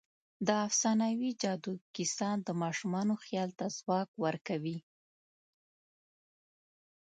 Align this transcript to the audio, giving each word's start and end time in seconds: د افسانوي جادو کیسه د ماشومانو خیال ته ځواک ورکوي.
د 0.47 0.49
افسانوي 0.67 1.31
جادو 1.41 1.73
کیسه 1.95 2.29
د 2.47 2.49
ماشومانو 2.61 3.13
خیال 3.23 3.49
ته 3.59 3.65
ځواک 3.77 4.09
ورکوي. 4.25 4.77